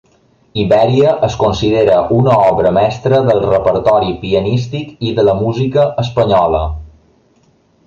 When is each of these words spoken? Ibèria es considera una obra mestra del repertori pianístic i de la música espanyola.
Ibèria 0.61 1.09
es 1.27 1.35
considera 1.41 1.97
una 2.21 2.37
obra 2.45 2.71
mestra 2.79 3.21
del 3.29 3.43
repertori 3.45 4.11
pianístic 4.25 5.07
i 5.11 5.15
de 5.21 5.29
la 5.31 5.39
música 5.45 5.87
espanyola. 6.07 6.65